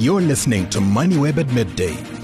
You're 0.00 0.20
listening 0.20 0.70
to 0.70 0.78
MoneyWeb 0.78 1.38
at 1.38 1.52
midday. 1.52 2.17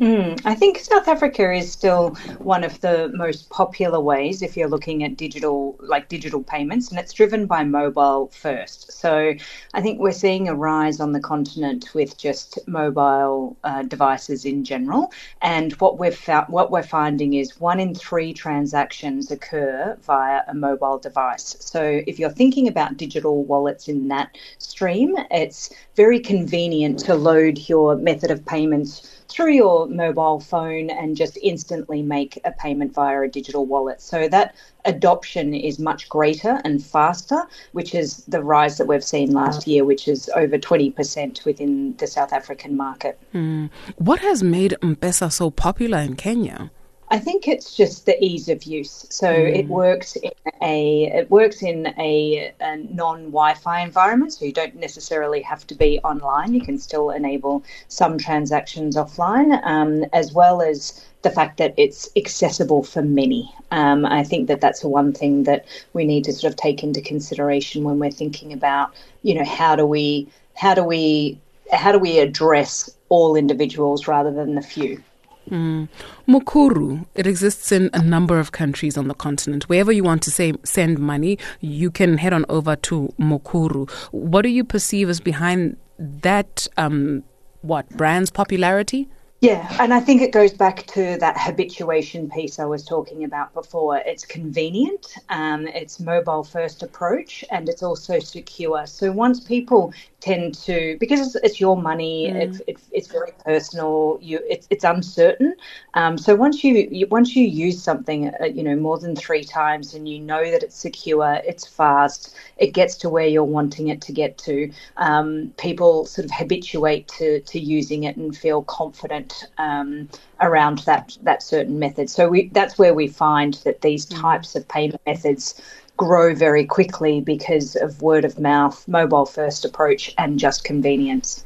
Mm, 0.00 0.40
I 0.46 0.54
think 0.54 0.78
South 0.78 1.08
Africa 1.08 1.52
is 1.52 1.70
still 1.70 2.14
one 2.38 2.64
of 2.64 2.80
the 2.80 3.12
most 3.14 3.50
popular 3.50 4.00
ways 4.00 4.40
if 4.40 4.56
you're 4.56 4.66
looking 4.66 5.04
at 5.04 5.18
digital, 5.18 5.76
like 5.78 6.08
digital 6.08 6.42
payments, 6.42 6.88
and 6.88 6.98
it's 6.98 7.12
driven 7.12 7.44
by 7.44 7.64
mobile 7.64 8.28
first. 8.28 8.92
So 8.92 9.34
I 9.74 9.82
think 9.82 10.00
we're 10.00 10.12
seeing 10.12 10.48
a 10.48 10.54
rise 10.54 11.00
on 11.00 11.12
the 11.12 11.20
continent 11.20 11.92
with 11.92 12.16
just 12.16 12.58
mobile 12.66 13.58
uh, 13.62 13.82
devices 13.82 14.46
in 14.46 14.64
general. 14.64 15.12
And 15.42 15.74
what 15.74 15.98
we've 15.98 16.16
found, 16.16 16.48
what 16.48 16.70
we're 16.70 16.82
finding 16.82 17.34
is 17.34 17.60
one 17.60 17.78
in 17.78 17.94
three 17.94 18.32
transactions 18.32 19.30
occur 19.30 19.98
via 20.00 20.40
a 20.48 20.54
mobile 20.54 20.98
device. 20.98 21.56
So 21.60 22.00
if 22.06 22.18
you're 22.18 22.30
thinking 22.30 22.68
about 22.68 22.96
digital 22.96 23.44
wallets 23.44 23.86
in 23.86 24.08
that 24.08 24.38
stream, 24.56 25.14
it's 25.30 25.68
very 25.94 26.20
convenient 26.20 27.00
to 27.00 27.14
load 27.14 27.68
your 27.68 27.96
method 27.96 28.30
of 28.30 28.46
payments 28.46 29.19
through 29.30 29.52
your 29.52 29.86
mobile 29.86 30.40
phone 30.40 30.90
and 30.90 31.16
just 31.16 31.38
instantly 31.42 32.02
make 32.02 32.38
a 32.44 32.52
payment 32.52 32.92
via 32.92 33.22
a 33.22 33.28
digital 33.28 33.66
wallet. 33.66 34.00
So 34.00 34.28
that 34.28 34.54
adoption 34.84 35.54
is 35.54 35.78
much 35.78 36.08
greater 36.08 36.60
and 36.64 36.82
faster, 36.82 37.42
which 37.72 37.94
is 37.94 38.24
the 38.26 38.42
rise 38.42 38.78
that 38.78 38.86
we've 38.86 39.04
seen 39.04 39.32
last 39.32 39.66
year, 39.66 39.84
which 39.84 40.08
is 40.08 40.30
over 40.36 40.58
20% 40.58 41.44
within 41.44 41.96
the 41.96 42.06
South 42.06 42.32
African 42.32 42.76
market. 42.76 43.18
Mm. 43.34 43.70
What 43.96 44.20
has 44.20 44.42
made 44.42 44.74
M-Pesa 44.82 45.30
so 45.32 45.50
popular 45.50 45.98
in 45.98 46.16
Kenya? 46.16 46.70
I 47.12 47.18
think 47.18 47.48
it's 47.48 47.76
just 47.76 48.06
the 48.06 48.22
ease 48.24 48.48
of 48.48 48.62
use. 48.62 49.04
So 49.10 49.26
mm. 49.26 49.56
it 49.56 49.66
works 49.66 50.14
in 50.14 50.30
a 50.62 51.06
it 51.06 51.30
works 51.30 51.62
in 51.62 51.88
a, 51.98 52.52
a, 52.60 52.76
non 52.76 53.24
Wi-Fi 53.26 53.80
environment, 53.80 54.32
so 54.32 54.44
you 54.44 54.52
don't 54.52 54.76
necessarily 54.76 55.42
have 55.42 55.66
to 55.66 55.74
be 55.74 55.98
online. 56.04 56.54
You 56.54 56.60
can 56.60 56.78
still 56.78 57.10
enable 57.10 57.64
some 57.88 58.16
transactions 58.16 58.94
offline, 58.94 59.60
um, 59.64 60.04
as 60.12 60.32
well 60.32 60.62
as 60.62 61.04
the 61.22 61.30
fact 61.30 61.58
that 61.58 61.74
it's 61.76 62.08
accessible 62.16 62.84
for 62.84 63.02
many. 63.02 63.52
Um, 63.72 64.06
I 64.06 64.22
think 64.22 64.46
that 64.46 64.60
that's 64.60 64.80
the 64.80 64.88
one 64.88 65.12
thing 65.12 65.42
that 65.44 65.66
we 65.92 66.04
need 66.04 66.24
to 66.24 66.32
sort 66.32 66.52
of 66.52 66.56
take 66.56 66.84
into 66.84 67.00
consideration 67.00 67.82
when 67.82 67.98
we're 67.98 68.12
thinking 68.12 68.52
about, 68.52 68.94
you 69.22 69.34
know, 69.34 69.44
how 69.44 69.74
do 69.74 69.84
we 69.84 70.28
how 70.54 70.74
do 70.74 70.84
we 70.84 71.40
how 71.72 71.90
do 71.90 71.98
we 71.98 72.20
address 72.20 72.88
all 73.08 73.34
individuals 73.34 74.06
rather 74.06 74.32
than 74.32 74.54
the 74.54 74.62
few. 74.62 75.02
Mm. 75.50 75.88
Mukuru, 76.28 77.06
it 77.14 77.26
exists 77.26 77.72
in 77.72 77.90
a 77.92 78.02
number 78.02 78.38
of 78.38 78.52
countries 78.52 78.96
on 78.96 79.08
the 79.08 79.14
continent. 79.14 79.68
Wherever 79.68 79.92
you 79.92 80.04
want 80.04 80.22
to 80.22 80.30
say 80.30 80.52
send 80.64 80.98
money, 80.98 81.38
you 81.60 81.90
can 81.90 82.18
head 82.18 82.32
on 82.32 82.44
over 82.48 82.76
to 82.76 83.12
Mukuru. 83.18 83.90
What 84.12 84.42
do 84.42 84.48
you 84.48 84.64
perceive 84.64 85.08
as 85.08 85.20
behind 85.20 85.76
that? 85.98 86.66
Um, 86.76 87.24
what 87.62 87.88
brand's 87.90 88.30
popularity? 88.30 89.08
Yeah, 89.42 89.74
and 89.80 89.94
I 89.94 90.00
think 90.00 90.20
it 90.20 90.32
goes 90.32 90.52
back 90.52 90.86
to 90.88 91.16
that 91.18 91.38
habituation 91.38 92.28
piece 92.28 92.58
I 92.58 92.66
was 92.66 92.84
talking 92.84 93.24
about 93.24 93.54
before. 93.54 93.96
It's 93.96 94.26
convenient, 94.26 95.14
um, 95.30 95.66
it's 95.66 95.98
mobile 95.98 96.44
first 96.44 96.82
approach, 96.82 97.42
and 97.50 97.66
it's 97.66 97.82
also 97.82 98.18
secure. 98.18 98.86
So 98.86 99.10
once 99.10 99.40
people 99.40 99.94
tend 100.20 100.52
to 100.54 100.98
because 101.00 101.20
it's, 101.20 101.34
it's 101.36 101.58
your 101.58 101.80
money, 101.80 102.30
mm. 102.30 102.34
it's, 102.34 102.60
it's, 102.66 102.82
it's 102.92 103.08
very 103.08 103.32
personal. 103.42 104.18
You 104.20 104.40
it's 104.46 104.66
it's 104.68 104.84
uncertain. 104.84 105.54
Um, 105.94 106.18
so 106.18 106.34
once 106.34 106.62
you, 106.62 106.86
you, 106.90 107.06
once 107.06 107.34
you 107.34 107.46
use 107.46 107.82
something, 107.82 108.28
uh, 108.42 108.44
you 108.44 108.62
know 108.62 108.76
more 108.76 108.98
than 108.98 109.16
three 109.16 109.42
times, 109.42 109.94
and 109.94 110.06
you 110.06 110.18
know 110.20 110.50
that 110.50 110.62
it's 110.62 110.76
secure, 110.76 111.40
it's 111.46 111.66
fast, 111.66 112.34
it 112.58 112.74
gets 112.74 112.94
to 112.96 113.08
where 113.08 113.26
you're 113.26 113.44
wanting 113.44 113.88
it 113.88 114.02
to 114.02 114.12
get 114.12 114.36
to. 114.38 114.70
Um, 114.98 115.54
people 115.56 116.04
sort 116.04 116.26
of 116.26 116.30
habituate 116.30 117.08
to 117.16 117.40
to 117.40 117.58
using 117.58 118.04
it 118.04 118.18
and 118.18 118.36
feel 118.36 118.64
confident 118.64 119.29
um, 119.58 120.08
around 120.40 120.78
that 120.80 121.16
that 121.22 121.42
certain 121.42 121.78
method. 121.78 122.08
So 122.10 122.28
we, 122.28 122.48
that's 122.48 122.78
where 122.78 122.94
we 122.94 123.08
find 123.08 123.54
that 123.64 123.80
these 123.80 124.06
mm. 124.06 124.20
types 124.20 124.56
of 124.56 124.66
payment 124.68 125.00
methods 125.06 125.60
grow 125.96 126.34
very 126.34 126.64
quickly 126.64 127.20
because 127.20 127.76
of 127.76 128.00
word 128.00 128.24
of 128.24 128.38
mouth, 128.38 128.86
mobile 128.88 129.26
first 129.26 129.64
approach, 129.64 130.14
and 130.16 130.38
just 130.38 130.64
convenience. 130.64 131.44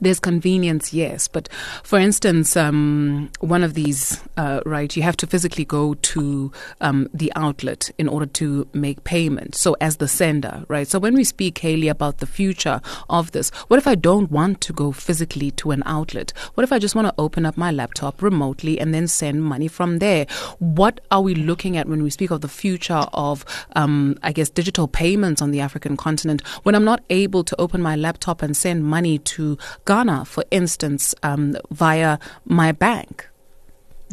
There's 0.00 0.18
convenience, 0.20 0.94
yes. 0.94 1.28
But 1.28 1.48
for 1.82 1.98
instance, 1.98 2.56
um, 2.56 3.30
one 3.40 3.62
of 3.62 3.74
these, 3.74 4.20
uh, 4.36 4.60
right, 4.64 4.94
you 4.96 5.02
have 5.02 5.16
to 5.18 5.26
physically 5.26 5.64
go 5.64 5.94
to 5.94 6.50
um, 6.80 7.08
the 7.12 7.30
outlet 7.36 7.90
in 7.98 8.08
order 8.08 8.26
to 8.26 8.66
make 8.72 9.04
payment. 9.04 9.54
So 9.54 9.76
as 9.80 9.98
the 9.98 10.08
sender, 10.08 10.64
right? 10.68 10.88
So 10.88 10.98
when 10.98 11.14
we 11.14 11.24
speak, 11.24 11.58
Hayley, 11.58 11.88
about 11.88 12.18
the 12.18 12.26
future 12.26 12.80
of 13.10 13.32
this, 13.32 13.50
what 13.68 13.78
if 13.78 13.86
I 13.86 13.94
don't 13.94 14.30
want 14.30 14.62
to 14.62 14.72
go 14.72 14.90
physically 14.90 15.50
to 15.52 15.70
an 15.70 15.82
outlet? 15.84 16.32
What 16.54 16.64
if 16.64 16.72
I 16.72 16.78
just 16.78 16.94
want 16.94 17.08
to 17.08 17.14
open 17.18 17.44
up 17.44 17.58
my 17.58 17.70
laptop 17.70 18.22
remotely 18.22 18.80
and 18.80 18.94
then 18.94 19.06
send 19.06 19.44
money 19.44 19.68
from 19.68 19.98
there? 19.98 20.26
What 20.58 21.00
are 21.10 21.20
we 21.20 21.34
looking 21.34 21.76
at 21.76 21.88
when 21.88 22.02
we 22.02 22.08
speak 22.10 22.30
of 22.30 22.40
the 22.40 22.48
future 22.48 23.04
of, 23.12 23.44
um, 23.76 24.16
I 24.22 24.32
guess, 24.32 24.48
digital 24.48 24.88
payments 24.88 25.42
on 25.42 25.50
the 25.50 25.60
African 25.60 25.96
continent 25.96 26.46
when 26.62 26.74
I'm 26.74 26.84
not 26.84 27.02
able 27.10 27.44
to 27.44 27.60
open 27.60 27.82
my 27.82 27.96
laptop 27.96 28.40
and 28.40 28.56
send 28.56 28.84
money 28.84 29.18
to 29.18 29.58
Ghana, 29.90 30.24
for 30.24 30.44
instance, 30.52 31.16
um, 31.24 31.56
via 31.72 32.18
my 32.44 32.70
bank? 32.70 33.28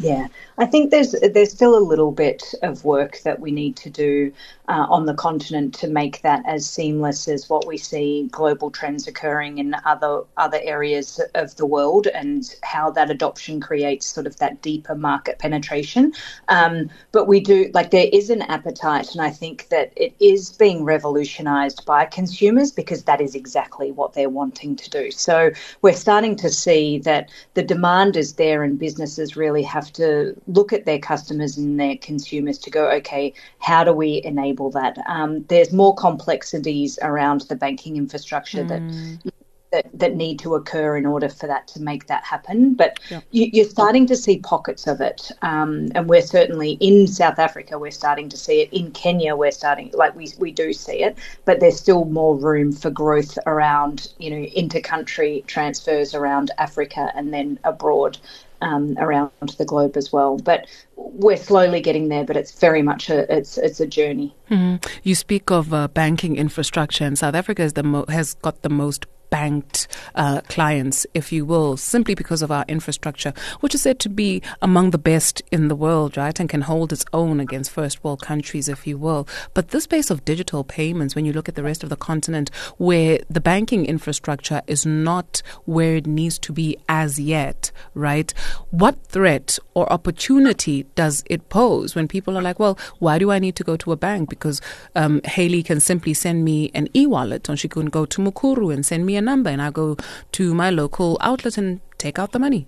Yeah, 0.00 0.28
I 0.58 0.66
think 0.66 0.92
there's 0.92 1.10
there's 1.10 1.50
still 1.50 1.76
a 1.76 1.82
little 1.82 2.12
bit 2.12 2.54
of 2.62 2.84
work 2.84 3.20
that 3.24 3.40
we 3.40 3.50
need 3.50 3.74
to 3.78 3.90
do 3.90 4.32
uh, 4.68 4.86
on 4.88 5.06
the 5.06 5.14
continent 5.14 5.74
to 5.74 5.88
make 5.88 6.22
that 6.22 6.44
as 6.46 6.70
seamless 6.70 7.26
as 7.26 7.50
what 7.50 7.66
we 7.66 7.78
see 7.78 8.28
global 8.30 8.70
trends 8.70 9.08
occurring 9.08 9.58
in 9.58 9.74
other 9.84 10.22
other 10.36 10.60
areas 10.62 11.20
of 11.34 11.56
the 11.56 11.66
world, 11.66 12.06
and 12.06 12.54
how 12.62 12.92
that 12.92 13.10
adoption 13.10 13.60
creates 13.60 14.06
sort 14.06 14.28
of 14.28 14.36
that 14.36 14.62
deeper 14.62 14.94
market 14.94 15.40
penetration. 15.40 16.12
Um, 16.48 16.90
but 17.10 17.26
we 17.26 17.40
do 17.40 17.68
like 17.74 17.90
there 17.90 18.08
is 18.12 18.30
an 18.30 18.42
appetite, 18.42 19.14
and 19.14 19.20
I 19.20 19.30
think 19.30 19.68
that 19.70 19.92
it 19.96 20.14
is 20.20 20.52
being 20.52 20.84
revolutionised 20.84 21.84
by 21.86 22.04
consumers 22.04 22.70
because 22.70 23.02
that 23.04 23.20
is 23.20 23.34
exactly 23.34 23.90
what 23.90 24.12
they're 24.12 24.28
wanting 24.28 24.76
to 24.76 24.90
do. 24.90 25.10
So 25.10 25.50
we're 25.82 25.92
starting 25.92 26.36
to 26.36 26.50
see 26.50 27.00
that 27.00 27.30
the 27.54 27.64
demand 27.64 28.16
is 28.16 28.34
there, 28.34 28.62
and 28.62 28.78
businesses 28.78 29.36
really 29.36 29.64
have 29.64 29.87
have 29.88 29.92
to 29.94 30.40
look 30.46 30.72
at 30.72 30.84
their 30.84 30.98
customers 30.98 31.56
and 31.56 31.78
their 31.78 31.96
consumers 31.96 32.58
to 32.58 32.70
go, 32.70 32.90
okay, 32.90 33.32
how 33.58 33.84
do 33.84 33.92
we 33.92 34.22
enable 34.24 34.70
that? 34.70 34.98
Um, 35.06 35.44
there's 35.44 35.72
more 35.72 35.94
complexities 35.94 36.98
around 37.02 37.42
the 37.42 37.56
banking 37.56 37.96
infrastructure 37.96 38.64
mm. 38.64 38.68
that 38.68 39.32
that, 39.70 39.86
that 39.92 40.14
need 40.14 40.38
to 40.40 40.54
occur 40.54 40.96
in 40.96 41.06
order 41.06 41.28
for 41.28 41.46
that 41.46 41.68
to 41.68 41.80
make 41.80 42.06
that 42.06 42.24
happen. 42.24 42.74
But 42.74 42.98
you, 43.30 43.62
are 43.62 43.68
starting 43.68 44.06
to 44.06 44.16
see 44.16 44.38
pockets 44.38 44.86
of 44.86 45.00
it, 45.00 45.30
um, 45.42 45.88
and 45.94 46.08
we're 46.08 46.22
certainly 46.22 46.72
in 46.80 47.06
South 47.06 47.38
Africa. 47.38 47.78
We're 47.78 47.90
starting 47.90 48.28
to 48.30 48.36
see 48.36 48.62
it 48.62 48.72
in 48.72 48.90
Kenya. 48.92 49.36
We're 49.36 49.50
starting 49.50 49.90
like 49.94 50.14
we 50.14 50.28
we 50.38 50.52
do 50.52 50.72
see 50.72 51.02
it, 51.02 51.18
but 51.44 51.60
there's 51.60 51.78
still 51.78 52.04
more 52.06 52.36
room 52.36 52.72
for 52.72 52.90
growth 52.90 53.38
around 53.46 54.12
you 54.18 54.30
know 54.30 54.46
intercountry 54.56 55.44
transfers 55.46 56.14
around 56.14 56.50
Africa 56.58 57.12
and 57.14 57.32
then 57.32 57.58
abroad 57.64 58.18
um, 58.60 58.96
around 58.98 59.30
the 59.58 59.64
globe 59.64 59.96
as 59.96 60.12
well. 60.12 60.38
But 60.38 60.66
we're 60.96 61.36
slowly 61.36 61.80
getting 61.80 62.08
there, 62.08 62.24
but 62.24 62.36
it's 62.36 62.58
very 62.58 62.82
much 62.82 63.10
a 63.10 63.30
it's 63.34 63.58
it's 63.58 63.80
a 63.80 63.86
journey. 63.86 64.34
Mm-hmm. 64.50 64.88
You 65.02 65.14
speak 65.14 65.50
of 65.50 65.72
uh, 65.72 65.88
banking 65.88 66.36
infrastructure, 66.36 67.04
and 67.04 67.18
South 67.18 67.34
Africa 67.34 67.62
is 67.62 67.74
the 67.74 67.82
mo- 67.82 68.06
has 68.08 68.34
got 68.34 68.62
the 68.62 68.70
most 68.70 69.06
banked 69.30 69.88
uh, 70.14 70.40
clients, 70.48 71.06
if 71.14 71.32
you 71.32 71.44
will, 71.44 71.76
simply 71.76 72.14
because 72.14 72.42
of 72.42 72.50
our 72.50 72.64
infrastructure, 72.68 73.32
which 73.60 73.74
is 73.74 73.82
said 73.82 73.98
to 74.00 74.08
be 74.08 74.42
among 74.62 74.90
the 74.90 74.98
best 74.98 75.42
in 75.50 75.68
the 75.68 75.76
world, 75.76 76.16
right, 76.16 76.38
and 76.38 76.48
can 76.48 76.62
hold 76.62 76.92
its 76.92 77.04
own 77.12 77.40
against 77.40 77.70
first 77.70 78.02
world 78.02 78.22
countries, 78.22 78.68
if 78.68 78.86
you 78.86 78.98
will. 78.98 79.26
But 79.54 79.68
this 79.68 79.84
space 79.84 80.10
of 80.10 80.24
digital 80.24 80.64
payments, 80.64 81.14
when 81.14 81.24
you 81.24 81.32
look 81.32 81.48
at 81.48 81.54
the 81.54 81.62
rest 81.62 81.82
of 81.82 81.90
the 81.90 81.96
continent, 81.96 82.50
where 82.78 83.20
the 83.28 83.40
banking 83.40 83.86
infrastructure 83.86 84.62
is 84.66 84.86
not 84.86 85.42
where 85.64 85.96
it 85.96 86.06
needs 86.06 86.38
to 86.40 86.52
be 86.52 86.76
as 86.88 87.18
yet, 87.18 87.70
right? 87.94 88.32
What 88.70 89.06
threat 89.06 89.58
or 89.74 89.90
opportunity 89.92 90.86
does 90.94 91.22
it 91.26 91.48
pose 91.48 91.94
when 91.94 92.08
people 92.08 92.36
are 92.36 92.42
like, 92.42 92.58
well, 92.58 92.78
why 92.98 93.18
do 93.18 93.30
I 93.30 93.38
need 93.38 93.56
to 93.56 93.64
go 93.64 93.76
to 93.76 93.92
a 93.92 93.96
bank? 93.96 94.28
Because 94.28 94.60
um, 94.94 95.20
Hayley 95.24 95.62
can 95.62 95.80
simply 95.80 96.14
send 96.14 96.44
me 96.44 96.70
an 96.74 96.88
e 96.94 97.06
wallet, 97.06 97.48
or 97.48 97.56
she 97.56 97.68
can 97.68 97.86
go 97.86 98.06
to 98.06 98.20
Mukuru 98.20 98.72
and 98.72 98.84
send 98.84 99.06
me 99.06 99.16
a 99.18 99.22
number 99.22 99.50
and 99.50 99.60
I 99.60 99.70
go 99.70 99.96
to 100.32 100.54
my 100.54 100.70
local 100.70 101.18
outlet 101.20 101.58
and 101.58 101.80
take 101.98 102.18
out 102.18 102.32
the 102.32 102.38
money. 102.38 102.66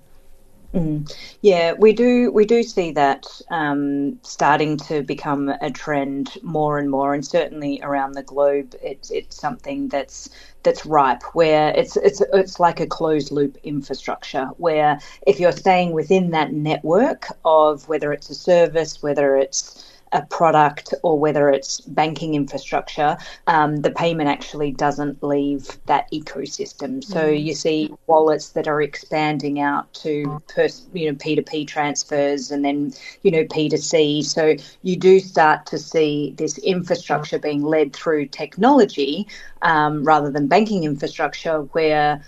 Mm. 0.75 1.13
Yeah, 1.41 1.73
we 1.73 1.93
do. 1.93 2.31
We 2.31 2.45
do 2.45 2.63
see 2.63 2.93
that 2.93 3.27
um, 3.51 4.21
starting 4.23 4.77
to 4.77 5.03
become 5.03 5.49
a 5.49 5.71
trend 5.71 6.37
more 6.43 6.79
and 6.79 6.89
more, 6.89 7.13
and 7.13 7.27
certainly 7.27 7.81
around 7.83 8.13
the 8.13 8.23
globe, 8.23 8.77
it's 8.81 9.11
it's 9.11 9.35
something 9.37 9.89
that's 9.89 10.31
that's 10.63 10.87
ripe. 10.87 11.25
Where 11.35 11.71
it's 11.77 11.97
it's 11.97 12.23
it's 12.33 12.61
like 12.61 12.79
a 12.79 12.87
closed 12.87 13.33
loop 13.33 13.59
infrastructure. 13.65 14.47
Where 14.59 15.01
if 15.27 15.41
you're 15.41 15.51
staying 15.51 15.91
within 15.91 16.31
that 16.31 16.53
network 16.53 17.27
of 17.45 17.89
whether 17.89 18.13
it's 18.13 18.31
a 18.31 18.35
service, 18.35 19.03
whether 19.03 19.37
it's 19.37 19.85
a 20.13 20.23
product 20.23 20.93
or 21.03 21.19
whether 21.19 21.51
it's 21.51 21.81
banking 21.81 22.35
infrastructure, 22.35 23.17
um, 23.47 23.83
the 23.83 23.91
payment 23.91 24.29
actually 24.29 24.73
doesn't 24.73 25.23
leave 25.23 25.79
that 25.87 26.11
ecosystem. 26.13 27.03
So 27.03 27.23
mm. 27.23 27.43
you 27.43 27.55
see 27.55 27.93
wallets 28.07 28.51
that 28.51 28.67
are 28.67 28.83
expanding 28.83 29.61
out 29.61 29.93
to 29.95 30.43
pers- 30.49 30.87
you 30.93 31.11
know 31.11 31.17
P2P 31.17 31.67
transfers 31.67 32.51
and 32.51 32.65
then 32.65 32.93
you 33.23 33.31
know 33.31 33.45
P2C. 33.45 34.25
So 34.25 34.57
you 34.83 34.97
do 34.97 35.21
start 35.21 35.67
to 35.67 35.79
see 35.79 36.35
this 36.37 36.59
infrastructure 36.59 37.39
being 37.39 37.63
led 37.63 37.93
through 37.93 38.27
technology 38.27 39.27
um, 39.63 40.05
rather 40.05 40.31
than 40.31 40.47
banking 40.47 40.85
infrastructure, 40.85 41.63
where 41.73 42.25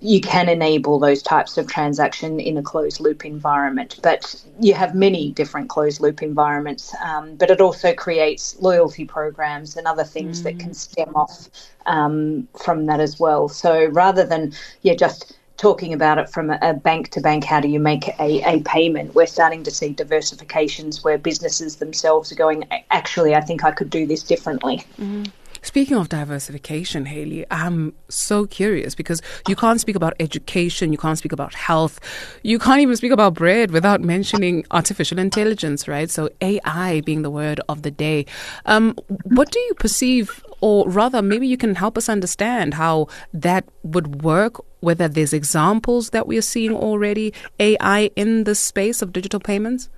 you 0.00 0.20
can 0.20 0.48
enable 0.48 0.98
those 0.98 1.22
types 1.22 1.58
of 1.58 1.68
transaction 1.68 2.40
in 2.40 2.56
a 2.56 2.62
closed 2.62 3.00
loop 3.00 3.24
environment. 3.24 4.00
But 4.02 4.34
you 4.60 4.74
have 4.74 4.94
many 4.94 5.30
different 5.32 5.68
closed 5.68 6.00
loop 6.00 6.22
environments. 6.22 6.94
Um, 7.04 7.36
but 7.36 7.50
it 7.50 7.60
also 7.60 7.94
creates 7.94 8.58
loyalty 8.60 9.04
programs 9.04 9.76
and 9.76 9.86
other 9.86 10.04
things 10.04 10.40
mm. 10.40 10.44
that 10.44 10.58
can 10.58 10.74
stem 10.74 11.14
off 11.14 11.48
um, 11.86 12.48
from 12.58 12.86
that 12.86 13.00
as 13.00 13.20
well. 13.20 13.48
So 13.48 13.86
rather 13.86 14.24
than 14.24 14.52
yeah 14.82 14.94
just 14.94 15.36
talking 15.56 15.92
about 15.92 16.18
it 16.18 16.28
from 16.28 16.50
a 16.50 16.74
bank 16.74 17.10
to 17.10 17.20
bank, 17.20 17.44
how 17.44 17.60
do 17.60 17.68
you 17.68 17.80
make 17.80 18.08
a, 18.20 18.42
a 18.46 18.60
payment? 18.62 19.14
We're 19.14 19.26
starting 19.26 19.62
to 19.64 19.70
see 19.70 19.94
diversifications 19.94 21.02
where 21.02 21.18
businesses 21.18 21.76
themselves 21.76 22.30
are 22.30 22.36
going, 22.36 22.64
actually, 22.90 23.34
I 23.34 23.40
think 23.40 23.64
I 23.64 23.70
could 23.70 23.90
do 23.90 24.06
this 24.06 24.22
differently. 24.22 24.84
Mm. 25.00 25.30
Speaking 25.66 25.96
of 25.96 26.08
diversification, 26.08 27.06
Hayley, 27.06 27.44
I'm 27.50 27.92
so 28.08 28.46
curious 28.46 28.94
because 28.94 29.20
you 29.48 29.56
can't 29.56 29.80
speak 29.80 29.96
about 29.96 30.14
education, 30.20 30.92
you 30.92 30.96
can't 30.96 31.18
speak 31.18 31.32
about 31.32 31.54
health, 31.54 31.98
you 32.44 32.60
can't 32.60 32.80
even 32.80 32.94
speak 32.94 33.10
about 33.10 33.34
bread 33.34 33.72
without 33.72 34.00
mentioning 34.00 34.64
artificial 34.70 35.18
intelligence, 35.18 35.88
right? 35.88 36.08
So 36.08 36.30
AI 36.40 37.00
being 37.00 37.22
the 37.22 37.30
word 37.30 37.60
of 37.68 37.82
the 37.82 37.90
day. 37.90 38.26
Um, 38.66 38.94
what 39.24 39.50
do 39.50 39.58
you 39.58 39.74
perceive, 39.74 40.44
or 40.60 40.88
rather, 40.88 41.20
maybe 41.20 41.48
you 41.48 41.56
can 41.56 41.74
help 41.74 41.98
us 41.98 42.08
understand 42.08 42.74
how 42.74 43.08
that 43.34 43.64
would 43.82 44.22
work 44.22 44.64
whether 44.82 45.08
there's 45.08 45.32
examples 45.32 46.10
that 46.10 46.28
we 46.28 46.38
are 46.38 46.42
seeing 46.42 46.76
already 46.76 47.34
AI 47.58 48.10
in 48.14 48.44
the 48.44 48.54
space 48.54 49.02
of 49.02 49.12
digital 49.12 49.40
payments? 49.40 49.88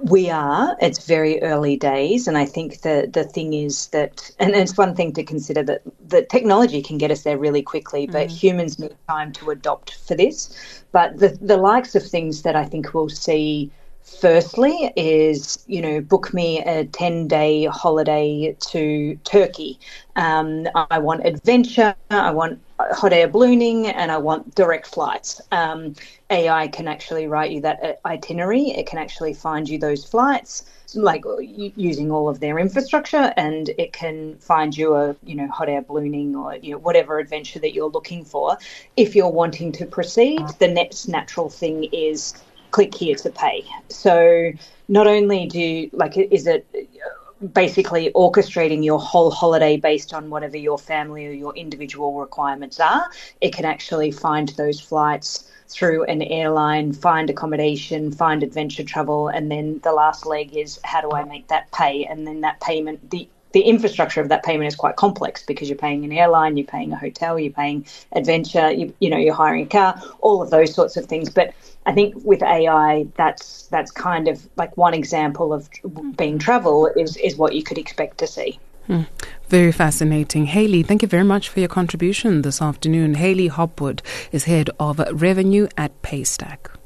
We 0.00 0.30
are. 0.30 0.76
It's 0.80 1.06
very 1.06 1.42
early 1.42 1.76
days, 1.76 2.28
and 2.28 2.38
I 2.38 2.44
think 2.44 2.82
the 2.82 3.08
the 3.12 3.24
thing 3.24 3.52
is 3.52 3.88
that, 3.88 4.30
and 4.38 4.54
it's 4.54 4.76
one 4.76 4.94
thing 4.94 5.12
to 5.14 5.24
consider 5.24 5.62
that 5.64 5.82
the 6.08 6.22
technology 6.22 6.82
can 6.82 6.98
get 6.98 7.10
us 7.10 7.22
there 7.22 7.38
really 7.38 7.62
quickly, 7.62 8.06
but 8.06 8.28
mm. 8.28 8.30
humans 8.30 8.78
need 8.78 8.94
time 9.08 9.32
to 9.32 9.50
adopt 9.50 9.94
for 10.06 10.14
this. 10.14 10.84
But 10.92 11.18
the 11.18 11.30
the 11.40 11.56
likes 11.56 11.94
of 11.94 12.04
things 12.04 12.42
that 12.42 12.56
I 12.56 12.64
think 12.64 12.94
we'll 12.94 13.08
see 13.08 13.70
firstly 14.02 14.92
is 14.96 15.64
you 15.66 15.80
know 15.80 16.00
book 16.00 16.34
me 16.34 16.60
a 16.60 16.84
10 16.86 17.28
day 17.28 17.64
holiday 17.66 18.54
to 18.58 19.14
turkey 19.24 19.78
um, 20.16 20.66
i 20.90 20.98
want 20.98 21.24
adventure 21.24 21.94
i 22.10 22.30
want 22.30 22.60
hot 22.90 23.12
air 23.12 23.28
ballooning 23.28 23.86
and 23.86 24.10
i 24.10 24.18
want 24.18 24.54
direct 24.54 24.86
flights. 24.86 25.40
Um, 25.50 25.94
ai 26.30 26.68
can 26.68 26.88
actually 26.88 27.26
write 27.26 27.50
you 27.50 27.60
that 27.62 28.00
itinerary. 28.04 28.70
It 28.70 28.86
can 28.86 28.98
actually 28.98 29.34
find 29.34 29.68
you 29.68 29.78
those 29.78 30.04
flights 30.04 30.64
like 30.94 31.24
using 31.46 32.10
all 32.10 32.28
of 32.28 32.40
their 32.40 32.58
infrastructure 32.58 33.32
and 33.36 33.70
it 33.78 33.92
can 33.92 34.36
find 34.36 34.76
you 34.76 34.94
a 34.94 35.16
you 35.24 35.34
know 35.34 35.48
hot 35.48 35.68
air 35.68 35.82
ballooning 35.82 36.36
or 36.36 36.56
you 36.56 36.72
know 36.72 36.78
whatever 36.78 37.18
adventure 37.18 37.58
that 37.58 37.72
you're 37.72 37.90
looking 37.90 38.24
for. 38.24 38.58
If 38.96 39.14
you're 39.14 39.30
wanting 39.30 39.72
to 39.72 39.86
proceed 39.86 40.42
the 40.58 40.68
next 40.68 41.08
natural 41.08 41.48
thing 41.48 41.84
is 41.92 42.34
click 42.70 42.94
here 42.94 43.16
to 43.16 43.30
pay. 43.30 43.64
So 43.88 44.52
not 44.88 45.06
only 45.06 45.46
do 45.46 45.88
like 45.92 46.16
is 46.16 46.46
it 46.46 46.66
basically 47.52 48.10
orchestrating 48.12 48.84
your 48.84 48.98
whole 49.00 49.30
holiday 49.30 49.76
based 49.76 50.14
on 50.14 50.30
whatever 50.30 50.56
your 50.56 50.78
family 50.78 51.26
or 51.26 51.32
your 51.32 51.54
individual 51.56 52.14
requirements 52.14 52.78
are, 52.80 53.10
it 53.40 53.52
can 53.52 53.64
actually 53.64 54.10
find 54.10 54.50
those 54.50 54.80
flights 54.80 55.50
through 55.68 56.04
an 56.04 56.22
airline, 56.22 56.92
find 56.92 57.30
accommodation, 57.30 58.12
find 58.12 58.42
adventure 58.42 58.84
travel, 58.84 59.28
and 59.28 59.50
then 59.50 59.80
the 59.82 59.92
last 59.92 60.26
leg 60.26 60.54
is 60.54 60.78
how 60.84 61.00
do 61.00 61.10
I 61.12 61.24
make 61.24 61.48
that 61.48 61.70
pay? 61.72 62.04
And 62.04 62.26
then 62.26 62.42
that 62.42 62.60
payment, 62.60 63.10
the 63.10 63.28
the 63.52 63.60
infrastructure 63.60 64.20
of 64.20 64.28
that 64.28 64.42
payment 64.42 64.68
is 64.68 64.76
quite 64.76 64.96
complex 64.96 65.42
because 65.42 65.68
you're 65.68 65.78
paying 65.78 66.04
an 66.04 66.12
airline, 66.12 66.56
you're 66.56 66.66
paying 66.66 66.92
a 66.92 66.96
hotel, 66.98 67.38
you're 67.38 67.52
paying 67.52 67.86
adventure, 68.12 68.70
you, 68.70 68.94
you 69.00 69.10
know, 69.10 69.18
you're 69.18 69.34
hiring 69.34 69.64
a 69.64 69.68
car, 69.68 70.00
all 70.20 70.42
of 70.42 70.50
those 70.50 70.74
sorts 70.74 70.96
of 70.96 71.06
things. 71.06 71.30
But 71.30 71.54
I 71.86 71.92
think 71.92 72.14
with 72.24 72.42
AI, 72.42 73.06
that's 73.16 73.66
that's 73.66 73.90
kind 73.90 74.28
of 74.28 74.48
like 74.56 74.76
one 74.76 74.94
example 74.94 75.52
of 75.52 75.68
being 76.16 76.38
travel 76.38 76.86
is 76.86 77.16
is 77.16 77.36
what 77.36 77.54
you 77.54 77.62
could 77.62 77.78
expect 77.78 78.18
to 78.18 78.26
see. 78.26 78.58
Hmm. 78.86 79.02
Very 79.48 79.72
fascinating. 79.72 80.46
Hayley, 80.46 80.82
thank 80.82 81.02
you 81.02 81.08
very 81.08 81.24
much 81.24 81.48
for 81.48 81.60
your 81.60 81.68
contribution 81.68 82.42
this 82.42 82.60
afternoon. 82.60 83.14
Hayley 83.14 83.46
Hopwood 83.46 84.02
is 84.32 84.44
head 84.44 84.70
of 84.80 84.98
revenue 85.12 85.68
at 85.76 86.02
Paystack. 86.02 86.81